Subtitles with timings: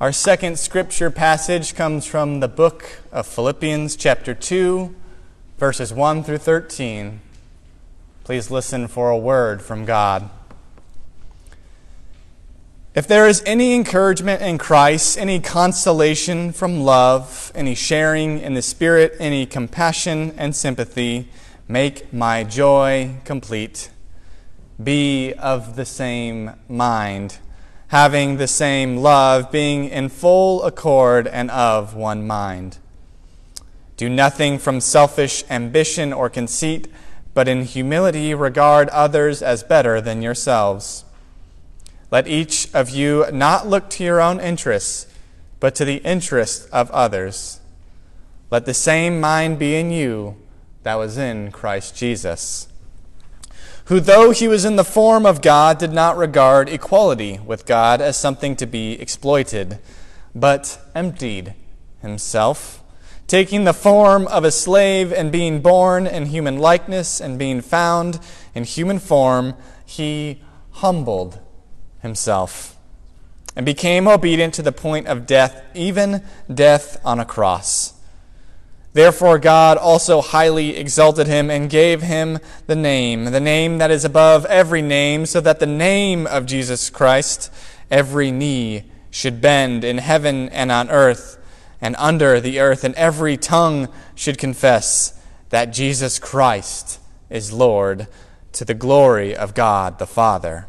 [0.00, 4.92] Our second scripture passage comes from the book of Philippians, chapter 2,
[5.56, 7.20] verses 1 through 13.
[8.24, 10.30] Please listen for a word from God.
[12.96, 18.62] If there is any encouragement in Christ, any consolation from love, any sharing in the
[18.62, 21.28] Spirit, any compassion and sympathy,
[21.68, 23.90] make my joy complete.
[24.82, 27.38] Be of the same mind,
[27.88, 32.78] having the same love, being in full accord and of one mind.
[33.96, 36.88] Do nothing from selfish ambition or conceit,
[37.32, 41.04] but in humility regard others as better than yourselves.
[42.10, 45.06] Let each of you not look to your own interests,
[45.60, 47.60] but to the interests of others.
[48.50, 50.36] Let the same mind be in you
[50.84, 52.68] that was in Christ Jesus,
[53.86, 58.00] who, though he was in the form of God, did not regard equality with God
[58.00, 59.78] as something to be exploited,
[60.34, 61.54] but emptied
[62.00, 62.82] himself,
[63.26, 68.20] taking the form of a slave and being born in human likeness and being found
[68.54, 71.40] in human form, he humbled
[72.00, 72.76] himself
[73.56, 77.93] and became obedient to the point of death, even death on a cross.
[78.94, 84.04] Therefore, God also highly exalted him and gave him the name, the name that is
[84.04, 87.52] above every name, so that the name of Jesus Christ
[87.90, 91.38] every knee should bend in heaven and on earth
[91.80, 98.06] and under the earth, and every tongue should confess that Jesus Christ is Lord
[98.52, 100.66] to the glory of God the Father.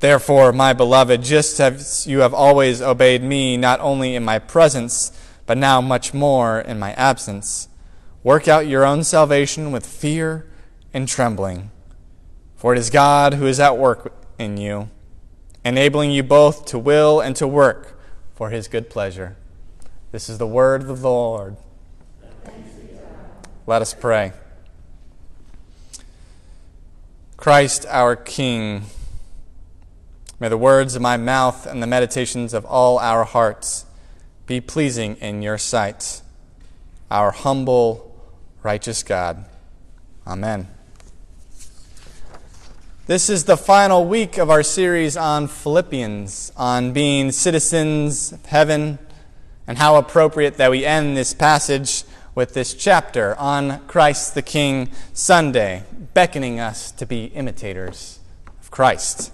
[0.00, 5.12] Therefore, my beloved, just as you have always obeyed me, not only in my presence,
[5.48, 7.70] but now much more in my absence,
[8.22, 10.46] work out your own salvation with fear
[10.92, 11.70] and trembling.
[12.54, 14.90] For it is God who is at work in you,
[15.64, 17.98] enabling you both to will and to work
[18.34, 19.38] for his good pleasure.
[20.12, 21.56] This is the word of the Lord.
[23.66, 24.34] Let us pray.
[27.38, 28.84] Christ our King,
[30.38, 33.86] May the words of my mouth and the meditations of all our hearts
[34.48, 36.22] be pleasing in your sight,
[37.10, 38.18] our humble,
[38.62, 39.44] righteous God.
[40.26, 40.66] Amen.
[43.06, 48.98] This is the final week of our series on Philippians, on being citizens of heaven,
[49.66, 52.04] and how appropriate that we end this passage
[52.34, 55.84] with this chapter on Christ the King Sunday,
[56.14, 58.18] beckoning us to be imitators
[58.62, 59.30] of Christ.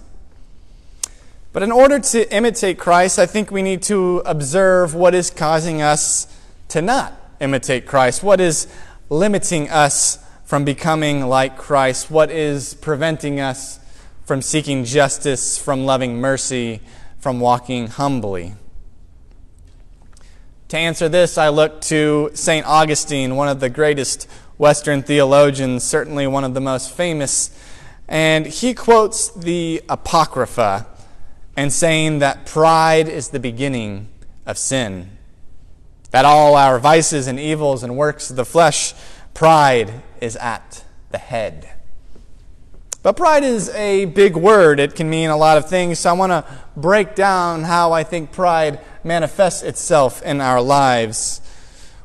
[1.55, 5.81] But in order to imitate Christ, I think we need to observe what is causing
[5.81, 6.27] us
[6.67, 8.21] to not imitate Christ.
[8.21, 8.67] What is
[9.09, 12.11] limiting us from becoming like Christ?
[12.11, 13.79] What is preventing us
[14.25, 16.81] from seeking justice, from loving mercy,
[17.19, 18.55] from walking humbly?
[20.67, 22.65] To answer this, I look to St.
[22.65, 27.57] Augustine, one of the greatest Western theologians, certainly one of the most famous.
[28.09, 30.87] And he quotes the Apocrypha
[31.55, 34.09] and saying that pride is the beginning
[34.45, 35.09] of sin.
[36.11, 38.93] That all our vices and evils and works of the flesh,
[39.33, 41.69] pride is at the head.
[43.03, 44.79] But pride is a big word.
[44.79, 45.99] It can mean a lot of things.
[45.99, 46.43] So I want to
[46.75, 51.39] break down how I think pride manifests itself in our lives.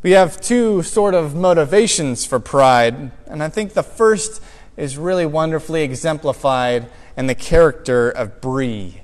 [0.02, 3.12] We have two sort of motivations for pride.
[3.26, 4.42] And I think the first
[4.76, 9.00] is really wonderfully exemplified in the character of Bree.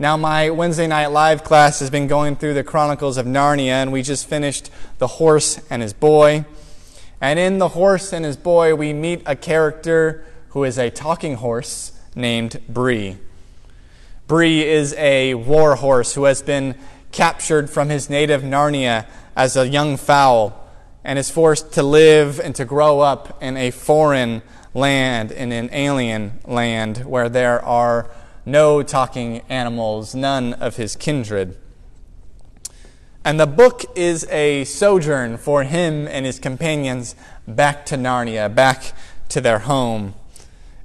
[0.00, 3.90] Now, my Wednesday night live class has been going through the Chronicles of Narnia, and
[3.90, 6.44] we just finished The Horse and His Boy.
[7.20, 11.34] And in The Horse and His Boy, we meet a character who is a talking
[11.34, 13.16] horse named Bree.
[14.28, 16.76] Bree is a war horse who has been
[17.10, 19.04] captured from his native Narnia
[19.34, 20.54] as a young foal
[21.02, 24.42] and is forced to live and to grow up in a foreign
[24.74, 28.08] land, in an alien land where there are
[28.48, 31.56] no talking animals, none of his kindred.
[33.24, 37.14] And the book is a sojourn for him and his companions
[37.46, 38.92] back to Narnia, back
[39.28, 40.14] to their home.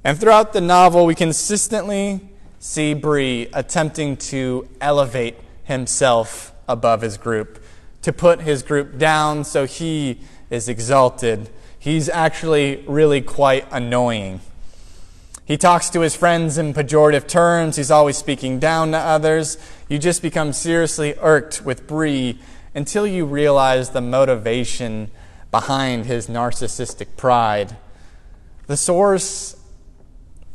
[0.04, 2.20] And throughout the novel, we consistently
[2.58, 7.64] see Bree attempting to elevate himself above his group,
[8.02, 11.48] to put his group down so he is exalted.
[11.78, 14.40] He's actually really quite annoying.
[15.46, 17.76] He talks to his friends in pejorative terms.
[17.76, 19.58] He's always speaking down to others.
[19.88, 22.40] You just become seriously irked with Bree
[22.74, 25.10] until you realize the motivation
[25.50, 27.76] behind his narcissistic pride.
[28.66, 29.56] The source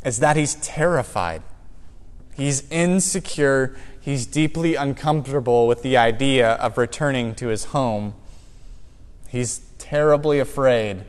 [0.04, 1.44] is that he's terrified.
[2.36, 3.76] He's insecure.
[4.02, 8.16] He's deeply uncomfortable with the idea of returning to his home.
[9.28, 11.04] He's terribly afraid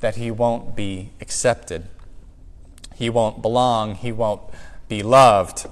[0.00, 1.88] that he won't be accepted.
[2.96, 3.94] He won't belong.
[3.94, 4.40] He won't
[4.88, 5.66] be loved.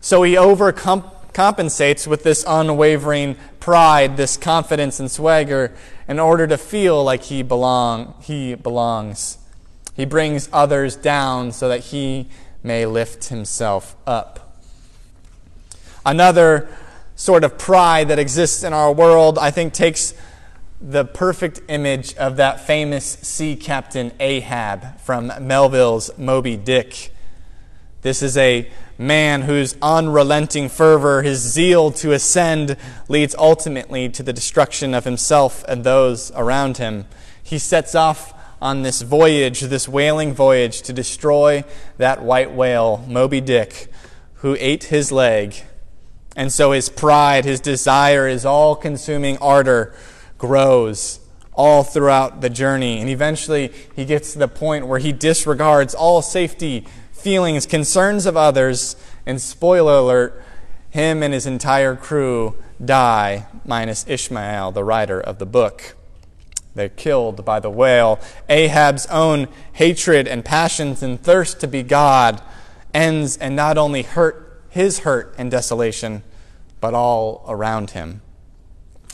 [0.00, 5.72] So he overcompensates with this unwavering pride, this confidence and swagger,
[6.06, 9.38] in order to feel like he, belong, he belongs.
[9.94, 12.28] He brings others down so that he
[12.62, 14.56] may lift himself up.
[16.04, 16.68] Another
[17.16, 20.14] sort of pride that exists in our world, I think, takes
[20.80, 27.12] the perfect image of that famous sea captain Ahab from Melville's Moby Dick.
[28.02, 32.76] This is a man whose unrelenting fervor, his zeal to ascend,
[33.08, 37.06] leads ultimately to the destruction of himself and those around him.
[37.42, 38.32] He sets off
[38.62, 41.64] on this voyage, this whaling voyage, to destroy
[41.96, 43.88] that white whale, Moby Dick,
[44.34, 45.54] who ate his leg.
[46.36, 49.92] And so his pride, his desire, his all consuming ardor
[50.38, 51.20] grows
[51.52, 53.00] all throughout the journey.
[53.00, 58.36] And eventually he gets to the point where he disregards all safety, feelings, concerns of
[58.36, 58.96] others,
[59.26, 60.42] and spoiler alert,
[60.90, 65.96] him and his entire crew die, minus Ishmael, the writer of the book.
[66.74, 68.20] They're killed by the whale.
[68.48, 72.40] Ahab's own hatred and passions and thirst to be God
[72.94, 76.22] ends and not only hurt his hurt and desolation,
[76.80, 78.20] but all around him.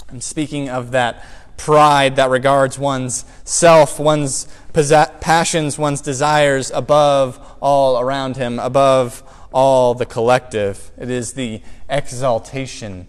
[0.08, 1.24] And speaking of that
[1.56, 9.22] pride that regards one's self, one's passions, one's desires above all around him, above
[9.52, 13.08] all the collective, it is the exaltation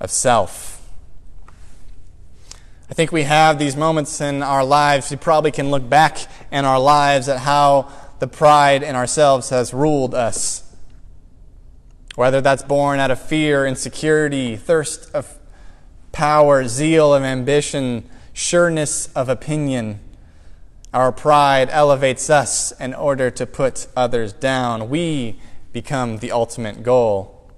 [0.00, 0.74] of self.
[2.90, 5.10] I think we have these moments in our lives.
[5.10, 6.18] We probably can look back
[6.50, 10.64] in our lives at how the pride in ourselves has ruled us.
[12.16, 15.38] Whether that's born out of fear, insecurity, thirst of
[16.18, 20.00] power, zeal of ambition, sureness of opinion.
[20.92, 24.90] Our pride elevates us in order to put others down.
[24.90, 25.38] We
[25.72, 27.48] become the ultimate goal.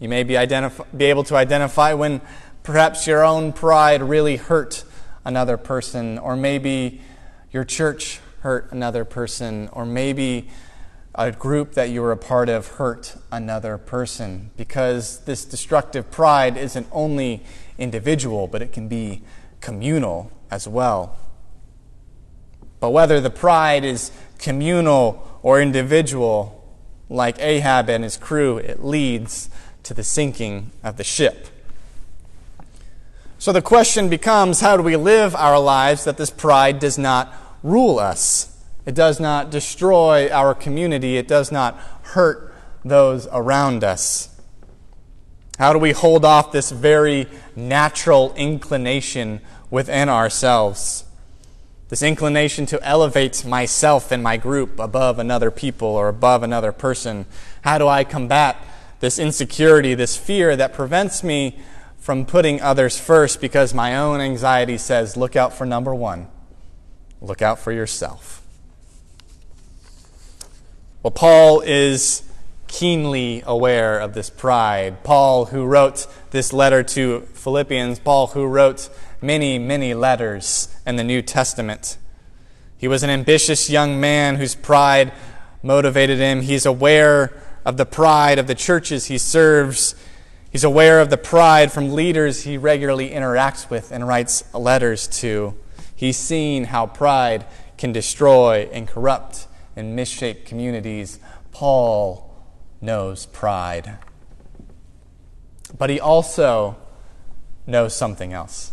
[0.00, 2.20] You may be, identif- be able to identify when
[2.64, 4.84] Perhaps your own pride really hurt
[5.22, 7.02] another person, or maybe
[7.52, 10.48] your church hurt another person, or maybe
[11.14, 14.50] a group that you were a part of hurt another person.
[14.56, 17.44] Because this destructive pride isn't only
[17.78, 19.22] individual, but it can be
[19.60, 21.16] communal as well.
[22.80, 26.64] But whether the pride is communal or individual,
[27.08, 29.48] like Ahab and his crew, it leads
[29.84, 31.48] to the sinking of the ship.
[33.38, 37.32] So the question becomes how do we live our lives that this pride does not
[37.62, 38.53] rule us?
[38.86, 42.54] It does not destroy our community, it does not hurt
[42.84, 44.28] those around us.
[45.58, 49.40] How do we hold off this very natural inclination
[49.70, 51.04] within ourselves?
[51.88, 57.26] This inclination to elevate myself and my group above another people or above another person.
[57.62, 58.56] How do I combat
[59.00, 61.58] this insecurity, this fear that prevents me
[61.98, 66.28] from putting others first because my own anxiety says, look out for number one,
[67.20, 68.43] look out for yourself.
[71.04, 72.22] Well, Paul is
[72.66, 75.04] keenly aware of this pride.
[75.04, 78.88] Paul, who wrote this letter to Philippians, Paul, who wrote
[79.20, 81.98] many, many letters in the New Testament.
[82.78, 85.12] He was an ambitious young man whose pride
[85.62, 86.40] motivated him.
[86.40, 89.94] He's aware of the pride of the churches he serves
[90.50, 95.54] He's aware of the pride from leaders he regularly interacts with and writes letters to.
[95.94, 97.44] He's seen how pride
[97.76, 101.18] can destroy and corrupt and misshape communities.
[101.52, 102.34] Paul
[102.80, 103.98] knows pride.
[105.76, 106.76] But he also
[107.66, 108.72] knows something else.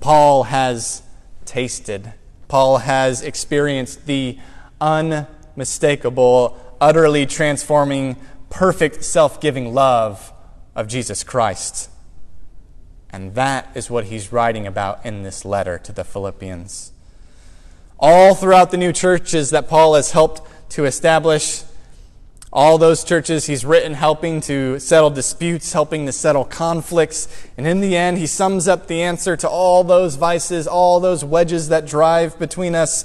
[0.00, 1.02] Paul has
[1.44, 2.12] tasted,
[2.46, 4.38] Paul has experienced the
[4.80, 8.16] unmistakable, utterly transforming
[8.50, 10.32] perfect self giving love
[10.74, 11.90] of Jesus Christ.
[13.10, 16.92] And that is what he's writing about in this letter to the Philippians.
[17.98, 21.64] All throughout the new churches that Paul has helped to establish,
[22.52, 27.28] all those churches he's written helping to settle disputes, helping to settle conflicts.
[27.56, 31.24] And in the end, he sums up the answer to all those vices, all those
[31.24, 33.04] wedges that drive between us.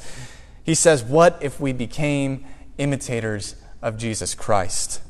[0.63, 2.45] He says, What if we became
[2.77, 5.01] imitators of Jesus Christ?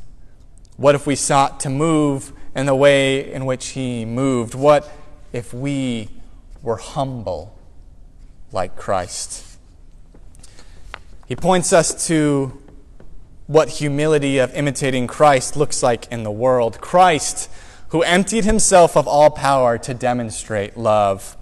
[0.78, 4.56] What if we sought to move in the way in which he moved?
[4.56, 4.90] What
[5.32, 6.10] if we
[6.63, 7.56] were humble
[8.52, 9.52] like Christ?
[11.34, 12.62] He points us to
[13.48, 16.80] what humility of imitating Christ looks like in the world.
[16.80, 17.50] Christ,
[17.90, 21.36] who emptied himself of all power to demonstrate love.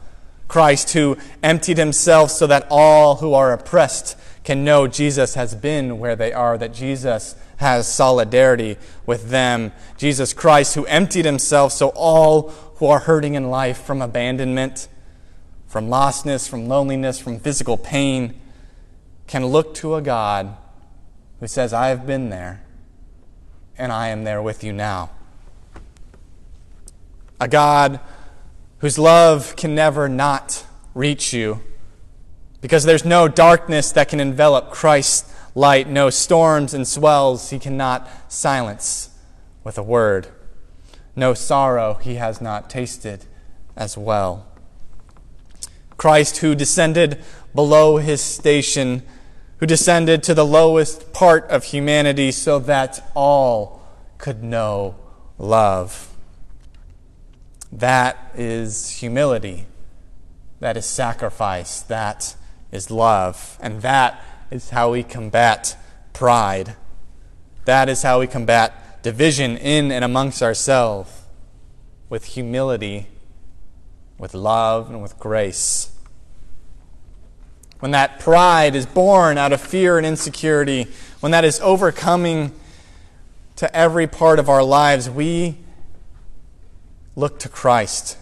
[0.48, 6.00] Christ, who emptied himself so that all who are oppressed can know Jesus has been
[6.00, 9.74] where they are, that Jesus has solidarity with them.
[9.98, 12.44] Jesus Christ, who emptied himself so all
[12.76, 14.88] who are hurting in life from abandonment,
[15.68, 18.41] from lostness, from loneliness, from physical pain,
[19.32, 20.58] can look to a God
[21.40, 22.62] who says, I have been there,
[23.78, 25.10] and I am there with you now.
[27.40, 28.02] A God
[28.80, 31.62] whose love can never not reach you
[32.60, 38.10] because there's no darkness that can envelop Christ's light, no storms and swells he cannot
[38.30, 39.18] silence
[39.64, 40.28] with a word,
[41.16, 43.24] no sorrow he has not tasted
[43.78, 44.46] as well.
[45.96, 47.24] Christ, who descended
[47.56, 49.04] below his station,
[49.62, 53.80] who descended to the lowest part of humanity so that all
[54.18, 54.96] could know
[55.38, 56.12] love.
[57.72, 59.68] That is humility.
[60.62, 61.82] That is sacrifice.
[61.82, 62.36] That
[62.72, 63.60] is love.
[63.62, 65.77] And that is how we combat
[66.12, 66.75] pride.
[67.65, 71.22] That is how we combat division in and amongst ourselves
[72.10, 73.10] with humility,
[74.18, 75.91] with love, and with grace.
[77.82, 80.86] When that pride is born out of fear and insecurity,
[81.20, 82.54] when that is overcoming
[83.56, 85.58] to every part of our lives, we
[87.16, 88.18] look to Christ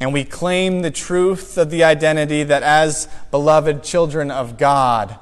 [0.00, 5.16] and we claim the truth of the identity that as beloved children of God,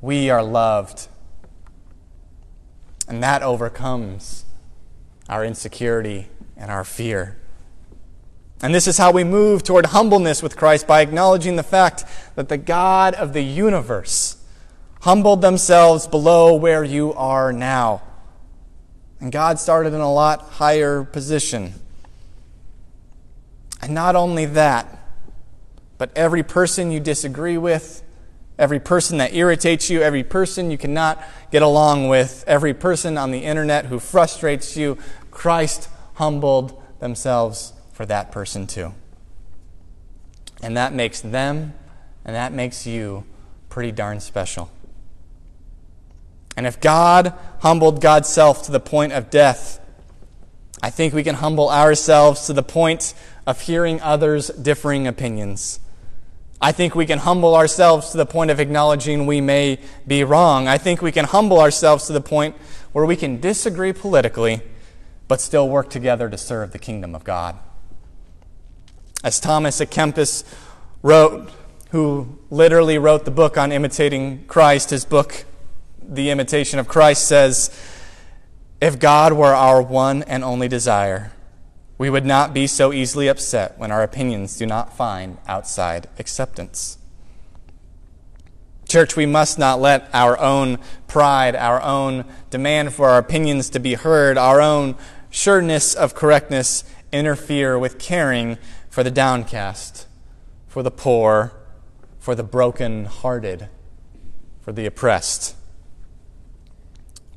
[0.00, 1.08] we are loved.
[3.06, 4.46] And that overcomes
[5.28, 7.36] our insecurity and our fear.
[8.62, 12.04] And this is how we move toward humbleness with Christ by acknowledging the fact
[12.36, 14.36] that the God of the universe
[15.02, 18.02] humbled themselves below where you are now.
[19.20, 21.74] And God started in a lot higher position.
[23.82, 25.00] And not only that,
[25.98, 28.02] but every person you disagree with,
[28.58, 33.30] every person that irritates you, every person you cannot get along with, every person on
[33.30, 34.96] the internet who frustrates you,
[35.30, 38.92] Christ humbled themselves for that person too.
[40.62, 41.72] And that makes them
[42.26, 43.24] and that makes you
[43.70, 44.70] pretty darn special.
[46.56, 49.80] And if God humbled God's self to the point of death,
[50.82, 53.14] I think we can humble ourselves to the point
[53.46, 55.80] of hearing others' differing opinions.
[56.60, 60.68] I think we can humble ourselves to the point of acknowledging we may be wrong.
[60.68, 62.56] I think we can humble ourselves to the point
[62.92, 64.60] where we can disagree politically,
[65.28, 67.58] but still work together to serve the kingdom of God.
[69.24, 70.44] As Thomas à Kempis
[71.02, 71.50] wrote,
[71.90, 75.44] who literally wrote the book on imitating Christ, his book,
[76.02, 77.70] The Imitation of Christ, says,
[78.80, 81.32] If God were our one and only desire,
[81.98, 86.98] we would not be so easily upset when our opinions do not find outside acceptance.
[88.86, 93.80] Church, we must not let our own pride, our own demand for our opinions to
[93.80, 94.94] be heard, our own
[95.30, 98.58] sureness of correctness interfere with caring
[98.96, 100.06] for the downcast,
[100.68, 101.52] for the poor,
[102.18, 103.68] for the broken-hearted,
[104.62, 105.54] for the oppressed.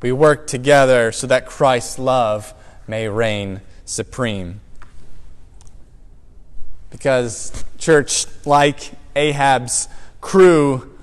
[0.02, 2.54] We work together so that Christ's love
[2.88, 4.62] may reign supreme.
[6.92, 9.90] Because, church, like Ahab's
[10.22, 10.98] crew,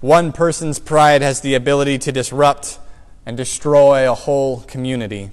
[0.00, 2.78] one person's pride has the ability to disrupt
[3.26, 5.32] and destroy a whole community.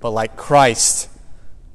[0.00, 1.10] But like Christ,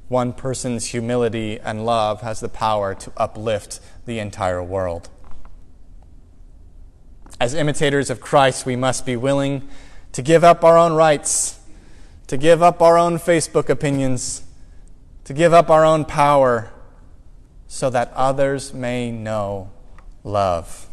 [0.08, 5.08] one person's humility and love has the power to uplift the entire world.
[7.40, 9.68] As imitators of Christ, we must be willing
[10.12, 11.58] to give up our own rights
[12.28, 14.42] to give up our own Facebook opinions,
[15.24, 16.70] to give up our own power,
[17.66, 19.70] so that others may know
[20.22, 20.88] love.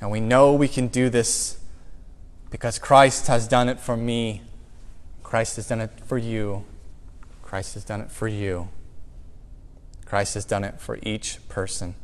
[0.00, 1.58] And we know we can do this
[2.50, 4.42] because Christ has done it for me.
[5.22, 6.64] Christ has done it for you.
[7.46, 8.70] Christ has done it for you.
[10.04, 11.94] Christ has done it for each person.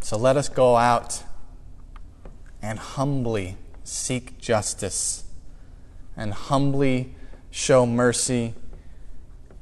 [0.00, 1.22] So let us go out
[2.60, 5.22] and humbly seek justice
[6.16, 7.14] and humbly
[7.52, 8.54] show mercy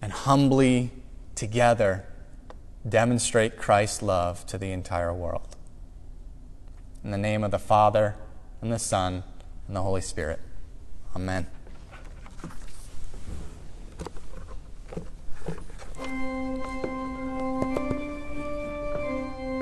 [0.01, 0.91] and humbly
[1.35, 2.07] together
[2.89, 5.55] demonstrate Christ's love to the entire world.
[7.05, 8.17] In the name of the Father,
[8.63, 9.23] and the Son,
[9.67, 10.41] and the Holy Spirit.
[11.15, 11.47] Amen.